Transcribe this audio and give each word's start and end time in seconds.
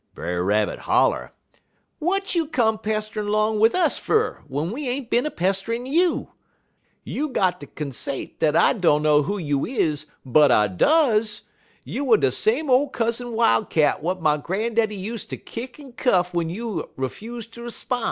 Brer 0.15 0.43
Rabbit 0.43 0.79
holler: 0.79 1.31
"'W'at 2.01 2.33
you 2.33 2.47
come 2.47 2.79
pesterin' 2.79 3.27
'long 3.27 3.59
wid 3.59 3.75
us 3.75 3.99
fer, 3.99 4.41
w'en 4.49 4.71
we 4.71 4.89
ain't 4.89 5.11
bin 5.11 5.27
a 5.27 5.29
pesterin' 5.29 5.85
you? 5.85 6.31
You 7.03 7.29
got 7.29 7.59
de 7.59 7.67
consate 7.67 8.39
dat 8.39 8.55
I 8.55 8.73
dunner 8.73 9.21
who 9.21 9.37
you 9.37 9.63
is, 9.63 10.07
but 10.25 10.51
I 10.51 10.69
does. 10.69 11.43
Youer 11.85 12.19
de 12.19 12.31
same 12.31 12.67
ole 12.71 12.89
Cousin 12.89 13.33
Wildcat 13.33 13.97
w'at 13.97 14.19
my 14.23 14.37
gran'daddy 14.37 14.95
use 14.97 15.23
ter 15.27 15.37
kick 15.37 15.79
en 15.79 15.91
cuff 15.93 16.31
w'en 16.31 16.49
you 16.49 16.89
'fuse 17.07 17.45
ter 17.45 17.69
'spon'. 17.69 17.99